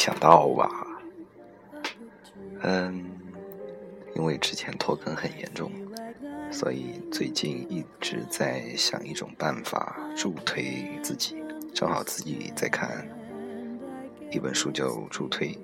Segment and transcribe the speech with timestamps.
[0.00, 0.70] 想到吧？
[2.62, 3.04] 嗯，
[4.16, 5.70] 因为之前拖更很严重，
[6.50, 11.44] 所以最近一直在想一种办法助推自己。
[11.74, 13.06] 正好自己在看
[14.30, 15.54] 一本书，叫《助推》，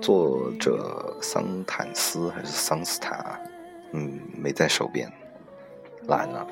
[0.00, 3.40] 作者桑坦斯还是桑斯坦？
[3.90, 5.12] 嗯，没在手边，
[6.06, 6.46] 懒了。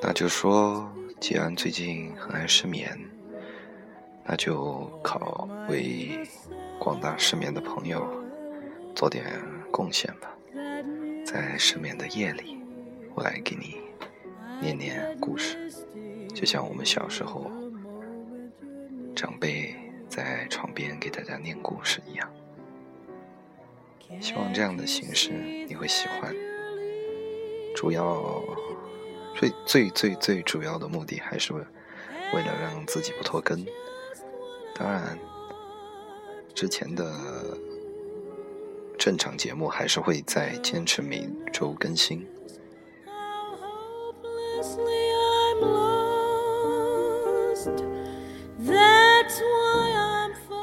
[0.00, 0.90] 那就说，
[1.20, 2.98] 既然最近很爱失眠，
[4.24, 6.26] 那就考为
[6.78, 8.06] 广大失眠的朋友
[8.94, 9.24] 做点
[9.70, 10.30] 贡献吧。
[11.26, 12.58] 在失眠的夜里，
[13.14, 13.76] 我来给你
[14.62, 15.70] 念念故事，
[16.34, 17.50] 就像我们小时候
[19.14, 19.74] 长辈
[20.08, 22.26] 在床边给大家念故事一样。
[24.18, 25.32] 希望这样的形式
[25.68, 26.34] 你会喜欢。
[27.74, 28.42] 主要
[29.34, 31.60] 最最最最主要的目的还是为
[32.42, 33.64] 了让自己不拖更。
[34.74, 35.18] 当然，
[36.54, 37.12] 之前的
[38.98, 42.26] 正常节目还是会在坚持每周更新。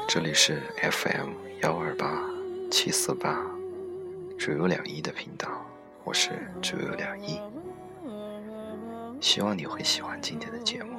[0.08, 0.60] 这里是
[0.90, 1.30] FM
[1.62, 2.28] 幺二八
[2.70, 3.38] 七四八，
[4.36, 5.48] 只有两亿的频道。
[6.04, 7.38] 我是只有两亿，
[9.20, 10.98] 希望你会喜欢今天的节目。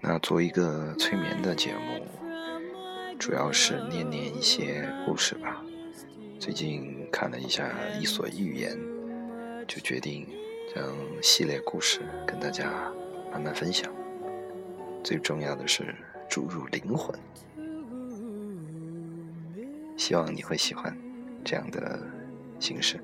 [0.00, 2.06] 那做一个催眠的节目，
[3.18, 5.62] 主要是念念一些故事吧。
[6.40, 7.64] 最近看了一下
[8.00, 8.74] 《伊索寓言》，
[9.66, 10.26] 就决定。
[10.74, 10.84] 将
[11.22, 12.92] 系列故事跟大家
[13.32, 13.90] 慢慢分享，
[15.02, 15.94] 最重要的是
[16.28, 17.18] 注入灵魂。
[19.96, 20.96] 希望你会喜欢
[21.44, 21.98] 这样的
[22.60, 23.00] 形式。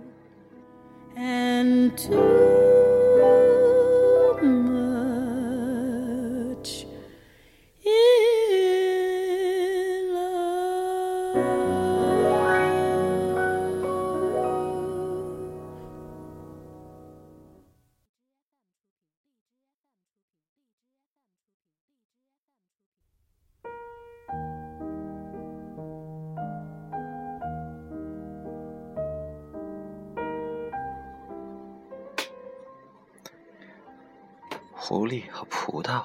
[34.86, 36.04] 狐狸和葡萄。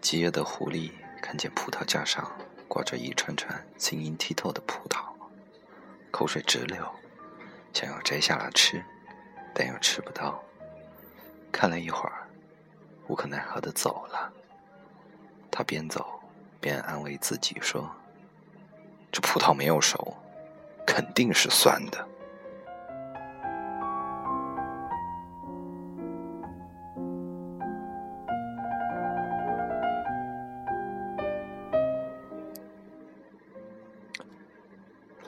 [0.00, 2.26] 饥饿的狐狸看见葡萄架上
[2.66, 5.00] 挂着一串串晶莹剔透的葡萄，
[6.10, 6.82] 口水直流，
[7.74, 8.82] 想要摘下来吃，
[9.52, 10.42] 但又吃不到。
[11.52, 12.26] 看了一会儿，
[13.08, 14.32] 无可奈何的走了。
[15.50, 16.18] 他边走
[16.62, 17.90] 边安慰自己说
[19.12, 20.16] ：“这葡萄没有熟，
[20.86, 22.08] 肯定是酸的。”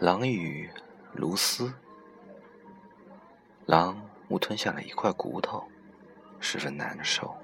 [0.00, 0.66] 狼与
[1.12, 1.70] 卢斯。
[3.66, 4.00] 狼
[4.30, 5.62] 误吞下了一块骨头，
[6.40, 7.36] 十分难受，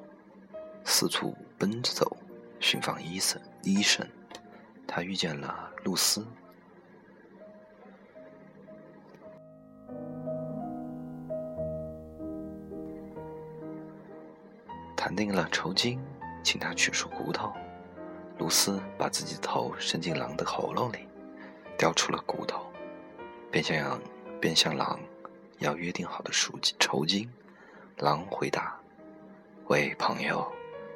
[0.83, 2.17] 四处奔走，
[2.59, 3.39] 寻访医生。
[3.63, 4.09] 医生，
[4.89, 6.27] 他遇见了露丝，
[14.97, 16.03] 谈定了酬金，
[16.43, 17.53] 请他取出骨头。
[18.39, 21.07] 露丝把自己的头伸进狼的喉咙里。
[21.79, 22.67] 叼出了骨头，
[23.51, 24.01] 便向羊
[24.41, 24.99] 便向狼
[25.59, 27.31] 要约定好的赎金酬金。
[27.99, 28.79] 狼回答
[29.69, 30.47] ：“喂，朋友，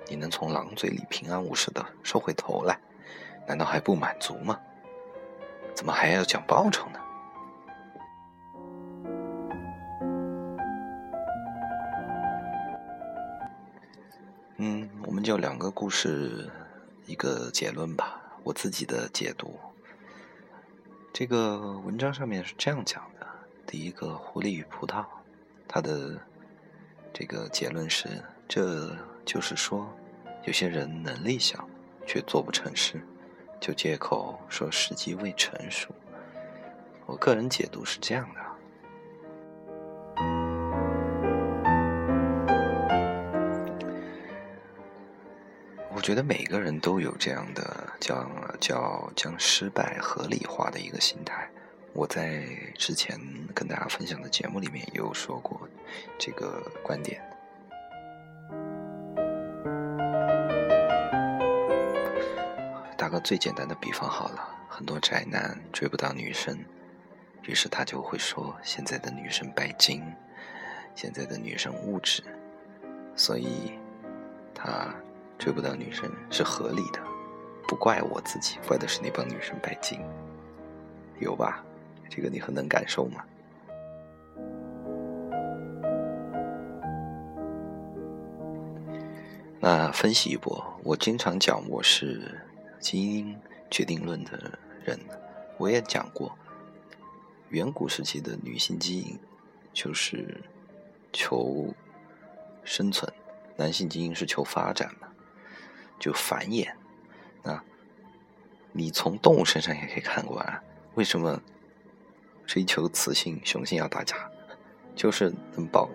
[0.09, 2.79] 你能从狼嘴里平安无事的收回头来，
[3.47, 4.59] 难道还不满足吗？
[5.75, 7.01] 怎么还要讲报酬呢？”
[14.63, 16.51] 嗯，我们就两个故事，
[17.07, 19.59] 一个结论吧，我自己的解读。
[21.13, 23.27] 这个文章上面是这样讲的：
[23.67, 25.05] 第一个狐狸与葡萄，
[25.69, 26.19] 它的
[27.13, 28.09] 这个结论是，
[28.49, 29.93] 这就是说，
[30.45, 31.69] 有些人能力小，
[32.07, 33.03] 却做不成事，
[33.61, 35.91] 就借口说时机未成熟。
[37.07, 38.41] 我个人解读是这样的。
[46.01, 48.27] 我觉得每个人都有这样的叫
[48.59, 51.47] 叫将失败合理化的一个心态。
[51.93, 52.43] 我在
[52.79, 53.21] 之前
[53.55, 55.69] 跟大家分享的节目里面也有说过
[56.19, 57.21] 这个观点。
[62.97, 66.59] 打个最简单的比方好了，很多宅男追不到女生，
[67.43, 70.03] 于是他就会说现在的女生拜金，
[70.95, 72.23] 现在的女生物质，
[73.15, 73.75] 所以
[74.55, 74.95] 他
[75.41, 77.01] 追不到女生是合理的，
[77.67, 79.99] 不怪我自己，怪的是那帮女生拜金，
[81.19, 81.65] 有吧？
[82.11, 83.25] 这个你很能感受吗？
[89.59, 92.39] 那分析一波，我经常讲我是
[92.79, 93.35] 基因
[93.71, 95.01] 决定论的人，
[95.57, 96.37] 我也讲过，
[97.49, 99.19] 远古时期的女性基因
[99.73, 100.43] 就是
[101.15, 101.73] 求
[102.63, 103.11] 生存，
[103.57, 105.09] 男性基因是求发展嘛，
[106.01, 106.69] 就繁衍。
[107.45, 107.63] 那
[108.73, 110.61] 你从动物身上也可以看过啊，
[110.95, 111.41] 为什么？
[112.47, 114.17] 追求雌性，雄性要打架，
[114.97, 115.89] 就是能保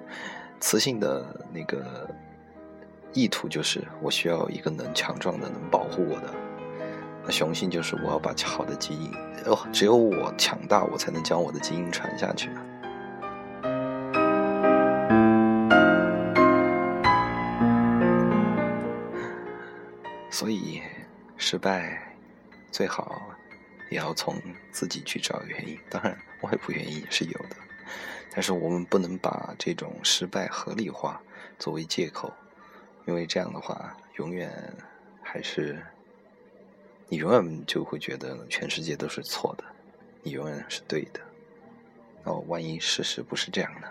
[0.57, 2.09] 雌性的那个
[3.11, 6.29] 意图，就是我需要一个能强壮的、能保护我的；
[7.25, 9.11] 那雄性就是我要把好的基因，
[9.47, 12.49] 哦，只有我强大，我才能将我的基因传下去。
[21.55, 21.97] 失败
[22.69, 23.31] 最好。
[23.89, 24.35] 也要从
[24.73, 27.55] 自己去找原因，当然我也不愿意是有的，
[28.31, 31.21] 但是我们不能把这种失败合理化
[31.57, 32.33] 作为借口，
[33.05, 34.51] 因为这样的话，永远
[35.21, 35.81] 还是
[37.07, 39.63] 你永远就会觉得全世界都是错的，
[40.23, 41.21] 你永远是对的。
[42.23, 43.87] 哦，万一事实不是这样呢？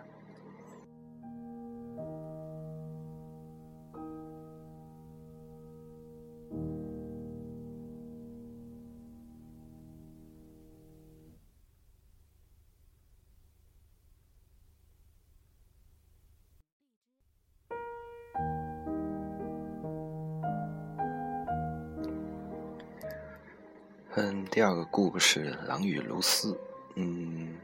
[24.16, 26.52] 嗯，第二个故事《狼与卢斯》，
[26.94, 27.58] 嗯，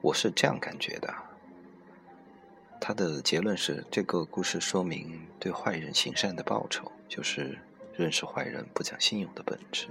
[0.00, 1.14] 我是这样感觉的。
[2.80, 7.56] 他的结论是，这个故事说明对坏人行善的报酬，就是
[7.94, 9.86] 认识坏人不讲信用的本质。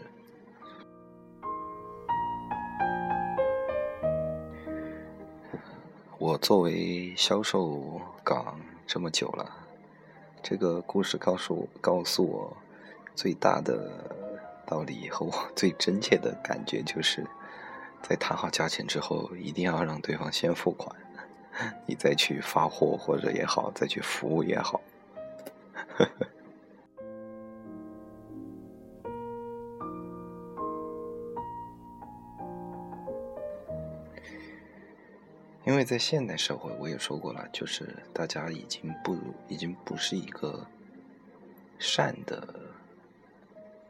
[6.17, 9.49] 我作为销售岗这么久了，
[10.43, 12.57] 这个故事告诉我，告诉我
[13.15, 14.13] 最大的。
[14.65, 17.25] 道理和我最真切的感觉就是，
[18.01, 20.95] 在谈好价钱之后，一定要让对方先付款，
[21.85, 24.81] 你再去发货或者也好，再去服务也好。
[35.63, 39.17] 因为在现代社会，我也说过了，就是大家已经不
[39.47, 40.67] 已经不是一个
[41.79, 42.64] 善的。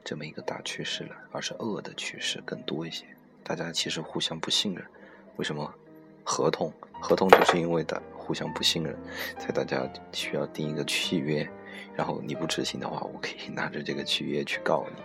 [0.06, 3.04] 这么一个大趋势了，而是恶的趋势更多一些。
[3.44, 4.86] 大家其实互相不信任，
[5.38, 5.74] 为什么？
[6.24, 8.96] 合同，合同就是因为的互相不信任，
[9.39, 11.48] 才大家需要订一个契约，
[11.96, 15.01] 然后你不执行的话，我可以拿着这个契约去告你，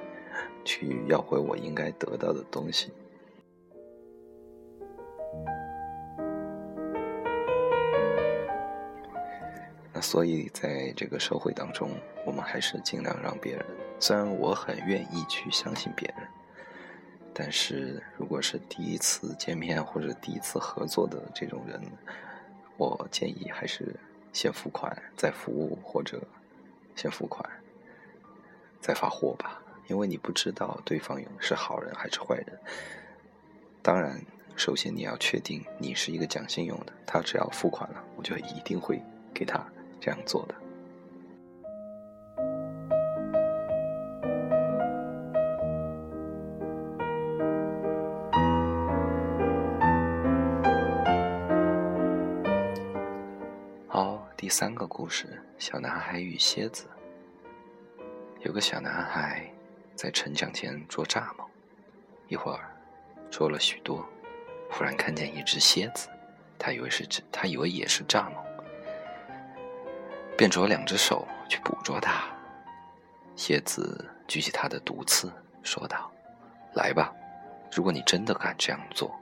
[0.65, 2.93] 去要回我应该得到的东西。
[9.93, 11.91] 那所以在这个社会当中，
[12.27, 13.65] 我们还是尽量让别人。
[14.01, 16.27] 虽然我很愿意去相信别人，
[17.35, 21.79] 但是如果是第一次见面或者第一次合作的这种人，
[22.79, 23.95] 我建议还是
[24.33, 26.23] 先付款再服务，或者
[26.97, 27.49] 先付款
[28.81, 32.59] 再发货吧，因为你不知道对方是好人还是坏人。
[33.83, 34.19] 当然，
[34.57, 39.03] 首先你要确定你是一个讲信用的，他只要付款了，我就一定会
[39.35, 39.63] 给他
[40.01, 40.55] 这样做的。
[54.51, 56.89] 三个故事：小男孩与蝎子。
[58.41, 59.49] 有个小男孩
[59.95, 61.47] 在城墙前捉蚱蜢，
[62.27, 62.69] 一会儿
[63.31, 64.05] 捉了许多，
[64.69, 66.09] 忽然看见一只蝎子，
[66.59, 68.43] 他以为是，他以为也是蚱蜢，
[70.37, 72.25] 便着两只手去捕捉它。
[73.37, 76.11] 蝎子举起它的毒刺，说道
[76.75, 77.15] ：“来吧，
[77.73, 79.15] 如果你真的敢这样做，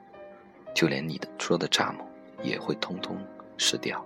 [0.75, 2.03] 就连你的捉的蚱蜢
[2.43, 3.23] 也会通通
[3.59, 4.03] 吃掉。”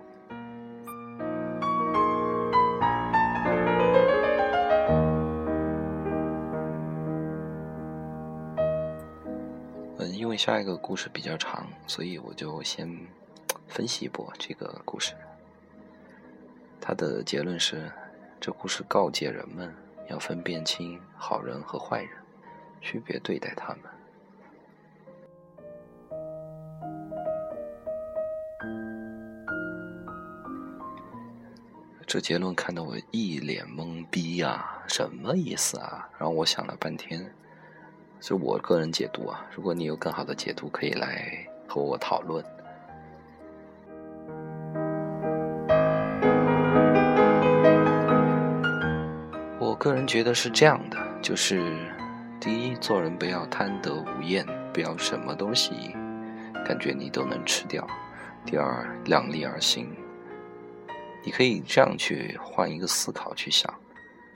[10.33, 12.89] 为下一个故事比较长，所以我就先
[13.67, 15.13] 分析一波这个故事。
[16.81, 17.91] 他的结论是，
[18.41, 19.71] 这故事告诫人们
[20.09, 22.09] 要分辨清好人和坏人，
[22.81, 23.81] 区别对待他们。
[32.07, 36.09] 这结论看得我一脸懵逼呀，什么意思啊？
[36.17, 37.31] 然后我想了半天，
[38.25, 39.45] 是我个人解读啊。
[39.53, 42.41] 如果你有更好的解读，可以来和我讨论。
[49.59, 51.75] 我个人觉得是这样的，就是
[52.39, 55.93] 第一，做人不要贪得无厌，不要什么东西
[56.65, 57.85] 感觉你都能吃掉；
[58.45, 59.93] 第二，量力而行。
[61.25, 63.69] 你可以这样去换一个思考去想：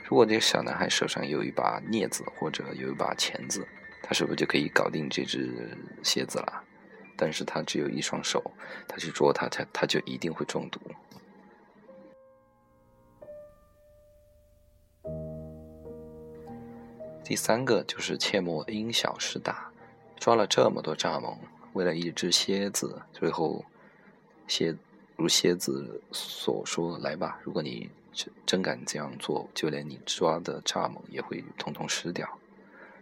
[0.04, 3.66] 如果这个小男孩手上有一把镊子或者有一把钳子，
[4.08, 6.64] 他是不是就可以搞定这只蝎子了？
[7.18, 8.42] 但是他只有一双手，
[8.88, 10.80] 他去捉它，他他就一定会中毒。
[17.22, 19.70] 第三个就是切莫因小失大，
[20.16, 21.38] 抓了这么多蚱蜢，
[21.74, 23.66] 为了一只蝎子，最后
[24.48, 24.74] 蝎。
[25.18, 32.38] 如蝎子所说：“来吧，如果你真真敢这样做，就连你抓的蚱蜢也会统统吃掉。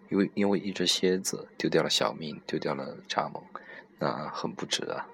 [0.10, 3.42] 因为因为一只蝎子丢掉了小命，丢掉了蚱蜢，
[4.00, 5.08] 那很不值啊。”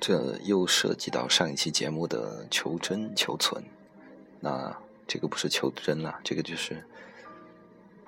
[0.00, 3.62] 这又涉及到上一期节目的求真求存，
[4.40, 6.84] 那这个不是求真了，这个就是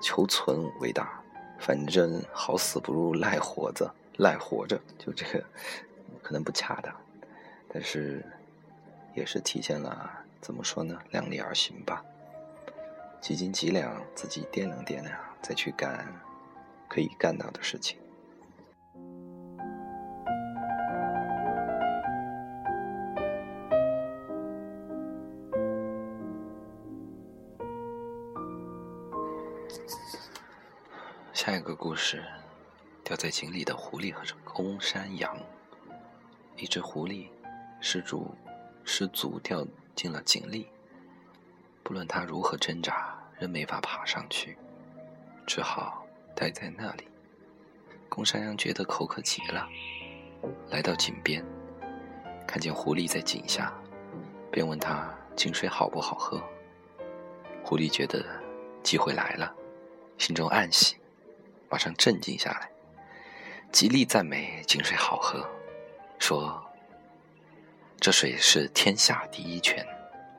[0.01, 1.24] 求存伟大。
[1.65, 5.43] 反正好死不如赖活着，赖活着，就这个
[6.23, 6.95] 可能不恰当，
[7.73, 8.23] 但是
[9.15, 10.11] 也是体现了
[10.43, 10.99] 怎么说呢？
[11.11, 12.05] 量力而行吧，
[13.19, 16.07] 几斤几两，自己掂量掂量，再去干
[16.87, 17.97] 可以干到的事情。
[31.45, 32.25] 下一个故事，
[33.05, 35.39] 掉在井里的狐狸和公山羊。
[36.57, 37.29] 一只狐狸
[37.83, 38.35] 失足
[38.83, 39.63] 失足掉
[39.95, 40.67] 进了井里，
[41.83, 44.57] 不论它如何挣扎，仍没法爬上去，
[45.47, 47.07] 只好待在那里。
[48.09, 49.69] 公山羊觉得口渴极了，
[50.71, 51.45] 来到井边，
[52.47, 53.71] 看见狐狸在井下，
[54.51, 56.43] 便问他井水好不好喝。
[57.63, 58.25] 狐狸觉得
[58.83, 59.55] 机会来了，
[60.17, 60.97] 心中暗喜。
[61.75, 62.71] 马上镇静下来，
[63.73, 65.45] 极力赞美井水好喝，
[66.21, 66.65] 说
[67.99, 69.85] ：“这水是天下第一泉，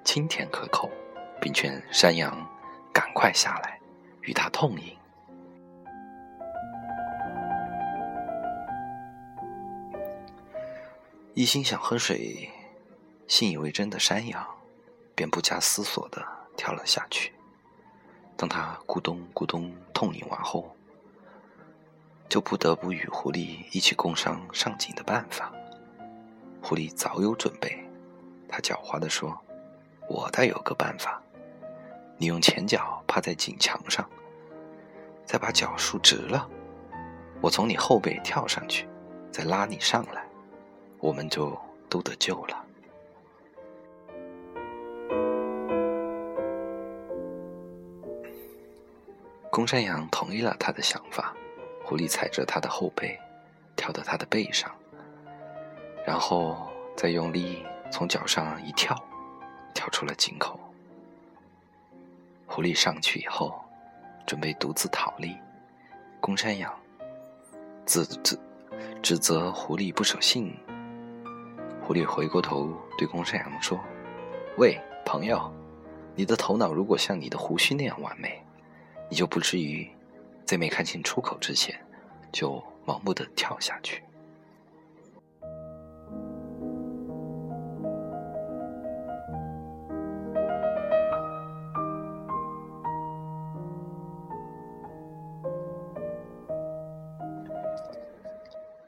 [0.05, 0.89] 清甜可口，
[1.41, 2.49] 并劝山羊
[2.93, 3.77] 赶快下来
[4.21, 4.95] 与他痛饮。”
[11.33, 12.49] 一心想喝水、
[13.27, 14.47] 信以为真的山羊，
[15.13, 16.25] 便不加思索的
[16.55, 17.33] 跳了下去。
[18.37, 20.73] 当他咕咚咕咚痛饮完后，
[22.27, 25.51] 就不得不与狐狸一起共商上井的办法。
[26.61, 27.87] 狐狸早有准备，
[28.47, 29.39] 他狡猾地说
[30.09, 31.21] ：“我倒有个办法，
[32.17, 34.09] 你用前脚趴在井墙上，
[35.25, 36.49] 再把脚竖直了，
[37.39, 38.87] 我从你后背跳上去，
[39.31, 40.25] 再拉你上来，
[40.99, 41.55] 我们就
[41.87, 42.65] 都得救了。”
[49.51, 51.33] 公山羊同意了他的想法。
[51.87, 53.15] 狐狸踩着他的后背，
[53.75, 54.71] 跳到他的背上，
[56.03, 58.99] 然后再用力从脚上一跳，
[59.71, 60.59] 跳出了井口。
[62.47, 63.63] 狐狸上去以后，
[64.25, 65.37] 准备独自逃离。
[66.19, 66.73] 公山羊
[67.85, 68.39] 指指
[69.03, 70.51] 指责狐狸不守信。
[71.83, 73.79] 狐狸回过头对公山羊说
[74.57, 75.53] ：“喂，朋友，
[76.15, 78.43] 你的头脑如果像你的胡须那样完美，
[79.07, 79.87] 你就不至于。”
[80.45, 81.75] 在没看清出口之前，
[82.31, 84.03] 就盲目的跳下去。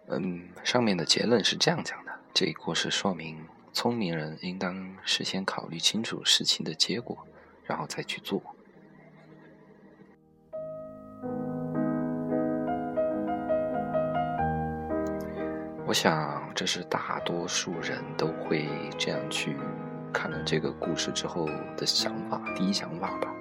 [0.09, 7.17] 嗯，上面的结论是这样讲的：这一故事说明，聪明人应当事先考虑清楚事情的结果，
[7.65, 8.41] 然后再去做。
[15.99, 19.57] 想这是大多数人都会这样去
[20.13, 23.33] 看了这个故事之后的想法，第一想法吧。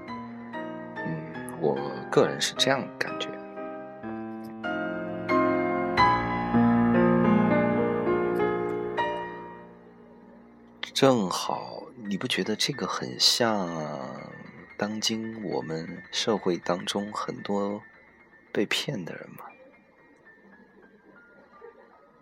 [1.05, 1.77] 嗯，我
[2.11, 3.29] 个人是这样感觉。
[10.95, 13.69] 正好，你不觉得这个很像
[14.79, 17.83] 当今我们社会当中很多
[18.51, 19.45] 被骗的人吗？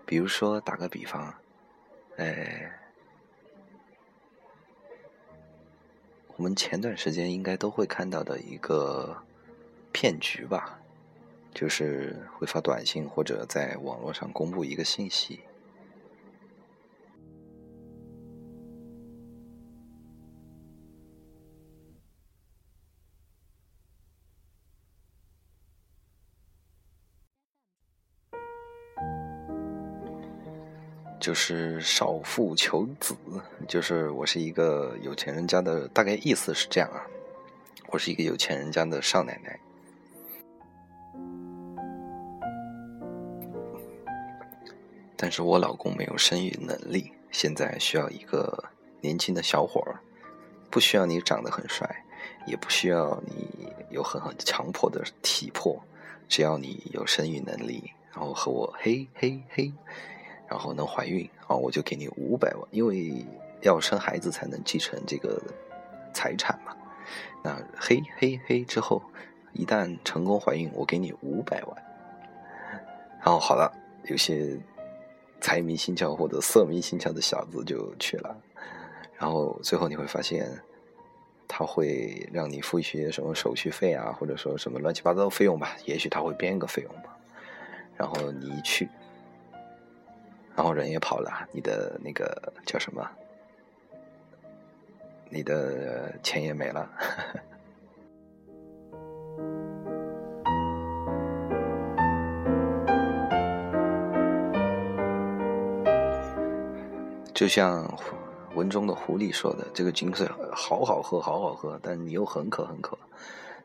[0.07, 1.35] 比如说，打个比方，
[2.17, 2.71] 哎，
[6.37, 9.17] 我们前段时间应该都会看到的一个
[9.93, 10.79] 骗局吧，
[11.55, 15.41] 就是会发短信或者在网络上公布一个信息。
[31.25, 33.17] 就是少妇求子，
[33.67, 37.01] 就是我是一个有钱人家的，大概意思是这样啊。
[37.87, 39.59] 我是一个有钱人家的少奶奶，
[45.17, 48.63] 但是我老公没有生育能力，现在需要一个
[49.01, 49.97] 年轻的小伙儿，
[50.69, 52.05] 不需要你长得很帅，
[52.47, 55.83] 也不需要你有很很强迫的体魄，
[56.29, 59.73] 只要你有生育能力，然后和我嘿嘿嘿。
[60.49, 63.25] 然后能怀孕啊，我就给你五百万，因为
[63.63, 65.43] 要生孩子才能继承这个
[66.13, 66.77] 财产嘛。
[67.43, 69.03] 那嘿嘿嘿之后，
[69.53, 71.83] 一旦成功怀孕，我给你五百万。
[73.19, 73.73] 然后好了，
[74.05, 74.59] 有些
[75.41, 78.37] 财迷心窍或者色迷心窍的小子就去了。
[79.17, 80.51] 然后最后你会发现，
[81.49, 85.77] 他会让你付一些什么手续费啊，或者说什么乱七八糟的费用吧。
[85.87, 87.17] 也许他会编个费用吧。
[87.97, 88.89] 然后你一去。
[90.57, 93.09] 然后人也跑了，你的那个叫什么？
[95.29, 96.89] 你的钱也没了。
[107.35, 107.93] 就像
[108.55, 112.97] 文中的狐狸说的：“这个井水好好喝，好好喝，但你又很渴很渴。”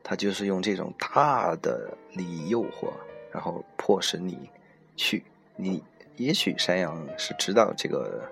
[0.02, 2.91] 他就是用这种大的利益诱惑，
[3.32, 4.49] 然后迫使你
[4.95, 5.23] 去
[5.56, 5.84] 你。
[6.20, 8.30] 也许山羊是知道这个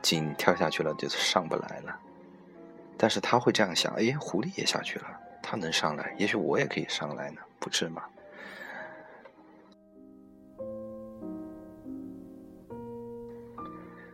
[0.00, 1.98] 井跳下去了就上不来了，
[2.96, 5.06] 但是他会这样想：哎，狐狸也下去了，
[5.42, 8.04] 它能上来，也许我也可以上来呢，不是吗？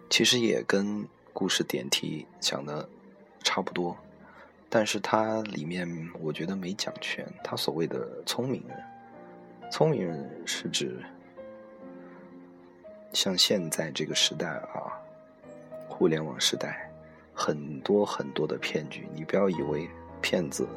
[0.08, 2.88] 其实也跟故事点题讲的
[3.44, 3.94] 差不多，
[4.70, 5.86] 但是它里面
[6.18, 7.30] 我觉得没讲全。
[7.44, 8.82] 他所谓的聪明人，
[9.70, 11.04] 聪明人是指。
[13.12, 14.92] 像现在这个时代啊，
[15.88, 16.90] 互联网时代，
[17.34, 19.08] 很多很多的骗局。
[19.14, 19.88] 你不要以为
[20.20, 20.68] 骗子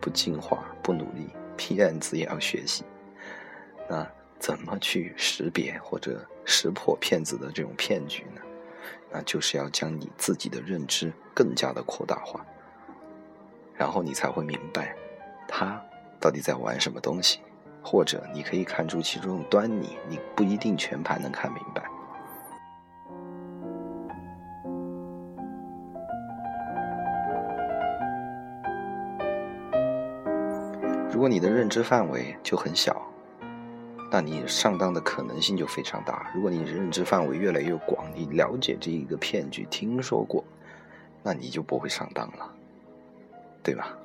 [0.00, 2.84] 不进化、不努力，骗子也要学习。
[3.88, 4.06] 那
[4.38, 8.40] 怎么去识别或者识破骗子的这种骗局呢？
[9.10, 12.44] 那就是要将你自己的认知更加的扩大化，
[13.74, 14.96] 然后你才会明白
[15.46, 15.82] 他
[16.18, 17.40] 到底在玩什么东西。
[17.82, 21.82] 或者你可以看出其中的端倪，你不一定全盘能看明白。
[31.10, 33.00] 如果你的认知范围就很小，
[34.10, 36.30] 那你上当的可能性就非常大。
[36.34, 40.42] 如果你认知范围越来越广，你了解这一个骗局，听说过，
[41.22, 42.50] 那你就不会上当了，
[43.62, 43.96] 对吧？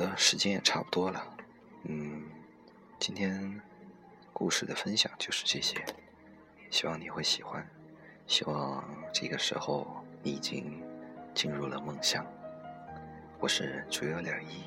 [0.00, 1.22] 的，时间也差不多了，
[1.84, 2.22] 嗯，
[2.98, 3.60] 今天
[4.32, 5.76] 故事的分享就是这些，
[6.70, 7.66] 希望你会喜欢，
[8.26, 8.82] 希望
[9.12, 10.82] 这个时候你已经
[11.34, 12.24] 进入了梦乡。
[13.38, 14.64] 我是主有两亿，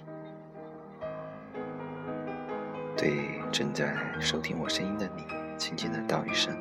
[2.96, 5.26] 对正在收听我声音的你，
[5.58, 6.56] 轻轻的道一声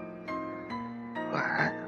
[1.30, 1.82] 晚安。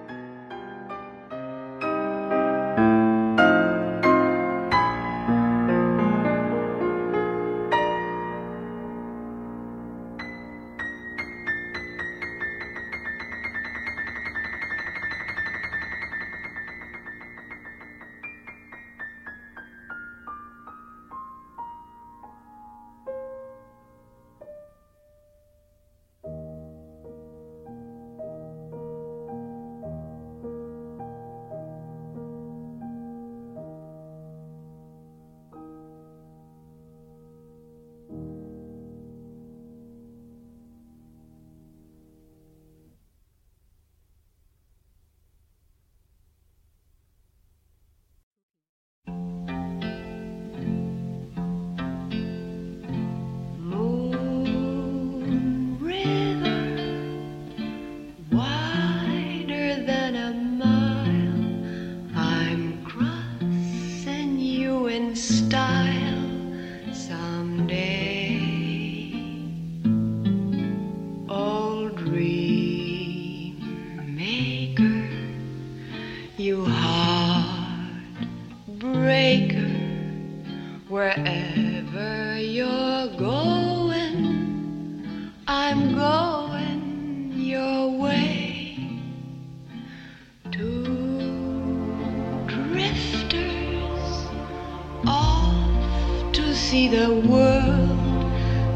[96.75, 98.33] see the world,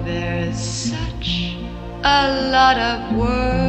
[0.06, 1.56] there's such
[2.04, 3.67] a lot of world.